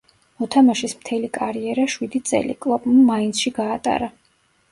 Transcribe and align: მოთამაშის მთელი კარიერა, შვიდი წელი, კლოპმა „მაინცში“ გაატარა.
მოთამაშის 0.43 0.95
მთელი 1.01 1.27
კარიერა, 1.35 1.85
შვიდი 1.95 2.21
წელი, 2.29 2.57
კლოპმა 2.67 3.05
„მაინცში“ 3.11 3.53
გაატარა. 3.61 4.09